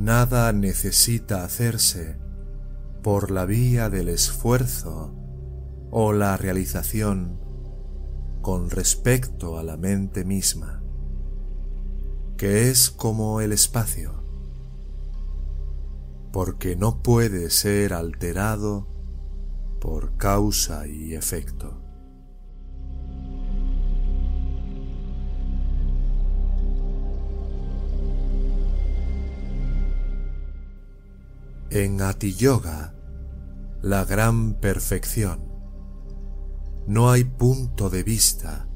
nada 0.00 0.50
necesita 0.54 1.44
hacerse 1.44 2.16
por 3.02 3.30
la 3.30 3.44
vía 3.44 3.90
del 3.90 4.08
esfuerzo 4.08 5.14
o 5.90 6.14
la 6.14 6.38
realización 6.38 7.38
con 8.40 8.70
respecto 8.70 9.58
a 9.58 9.62
la 9.62 9.76
mente 9.76 10.24
misma, 10.24 10.82
que 12.38 12.70
es 12.70 12.90
como 12.90 13.42
el 13.42 13.52
espacio, 13.52 14.24
porque 16.32 16.76
no 16.76 17.02
puede 17.02 17.50
ser 17.50 17.92
alterado 17.92 18.88
por 19.82 20.16
causa 20.16 20.86
y 20.86 21.12
efecto. 21.12 21.89
En 31.72 32.02
Ati 32.02 32.34
Yoga, 32.34 32.96
la 33.80 34.04
gran 34.04 34.54
perfección, 34.54 35.52
no 36.88 37.12
hay 37.12 37.22
punto 37.22 37.90
de 37.90 38.02
vista, 38.02 38.68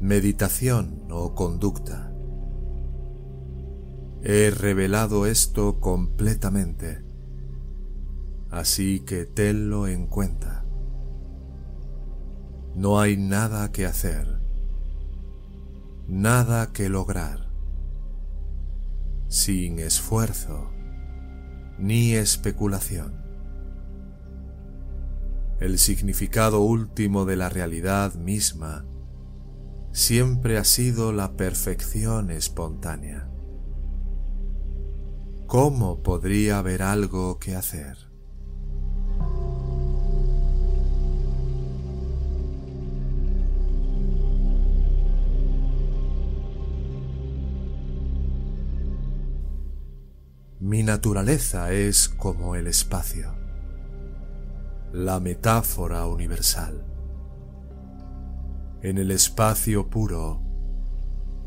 meditación 0.00 1.06
o 1.08 1.36
conducta. 1.36 2.12
He 4.24 4.50
revelado 4.50 5.24
esto 5.26 5.78
completamente, 5.78 7.04
así 8.50 8.98
que 8.98 9.24
tenlo 9.24 9.86
en 9.86 10.08
cuenta. 10.08 10.64
No 12.74 12.98
hay 12.98 13.16
nada 13.16 13.70
que 13.70 13.86
hacer, 13.86 14.40
nada 16.08 16.72
que 16.72 16.88
lograr, 16.88 17.52
sin 19.28 19.78
esfuerzo 19.78 20.72
ni 21.78 22.14
especulación. 22.14 23.24
El 25.60 25.78
significado 25.78 26.60
último 26.60 27.24
de 27.24 27.36
la 27.36 27.48
realidad 27.48 28.14
misma 28.14 28.84
siempre 29.92 30.58
ha 30.58 30.64
sido 30.64 31.12
la 31.12 31.36
perfección 31.36 32.30
espontánea. 32.30 33.28
¿Cómo 35.46 36.02
podría 36.02 36.58
haber 36.58 36.82
algo 36.82 37.38
que 37.38 37.56
hacer? 37.56 38.07
Mi 50.60 50.82
naturaleza 50.82 51.72
es 51.72 52.08
como 52.08 52.56
el 52.56 52.66
espacio, 52.66 53.32
la 54.92 55.20
metáfora 55.20 56.04
universal. 56.06 56.84
En 58.82 58.98
el 58.98 59.12
espacio 59.12 59.88
puro, 59.88 60.42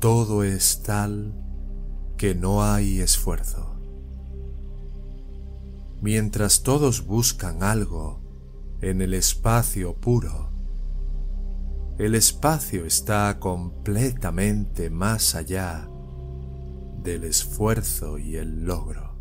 todo 0.00 0.42
es 0.42 0.82
tal 0.82 1.32
que 2.16 2.34
no 2.34 2.64
hay 2.64 2.98
esfuerzo. 2.98 3.76
Mientras 6.02 6.64
todos 6.64 7.06
buscan 7.06 7.62
algo 7.62 8.20
en 8.80 9.00
el 9.00 9.14
espacio 9.14 9.94
puro, 9.94 10.50
el 11.98 12.16
espacio 12.16 12.84
está 12.84 13.38
completamente 13.38 14.90
más 14.90 15.36
allá 15.36 15.88
del 17.06 17.22
esfuerzo 17.22 18.18
y 18.18 18.34
el 18.34 18.64
logro. 18.64 19.14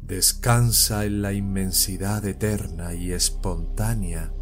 Descansa 0.00 1.04
en 1.04 1.22
la 1.22 1.32
inmensidad 1.32 2.24
eterna 2.24 2.94
y 2.94 3.12
espontánea 3.12 4.32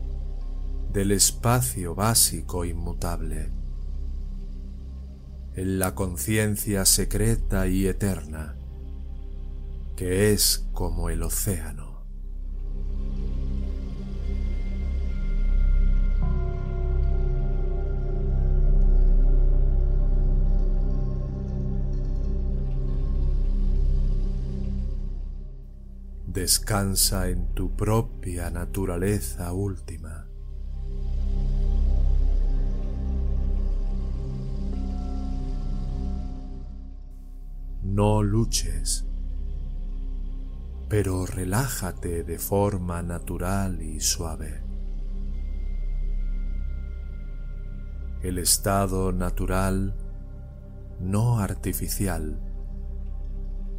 del 0.91 1.13
espacio 1.13 1.95
básico 1.95 2.65
inmutable, 2.65 3.53
en 5.55 5.79
la 5.79 5.95
conciencia 5.95 6.87
secreta 6.87 7.69
y 7.69 7.87
eterna 7.87 8.57
que 10.01 10.33
es 10.33 10.67
como 10.73 11.11
el 11.11 11.23
océano. 11.23 12.07
Descansa 26.27 27.29
en 27.29 27.53
tu 27.53 27.77
propia 27.77 28.49
naturaleza 28.49 29.53
última. 29.53 30.27
No 37.83 38.23
luches 38.23 39.10
pero 40.91 41.25
relájate 41.25 42.25
de 42.25 42.39
forma 42.41 43.01
natural 43.01 43.81
y 43.81 44.01
suave. 44.01 44.65
El 48.23 48.39
estado 48.39 49.13
natural, 49.13 49.95
no 50.99 51.39
artificial, 51.39 52.43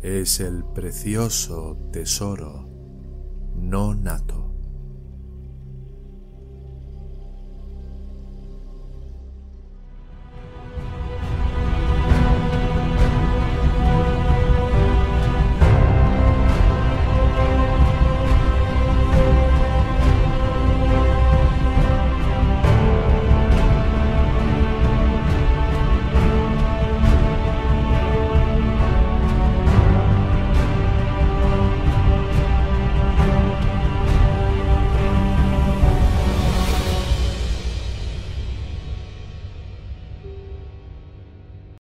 es 0.02 0.40
el 0.40 0.64
precioso 0.64 1.78
tesoro 1.92 2.72
no 3.56 3.94
nato. 3.94 4.51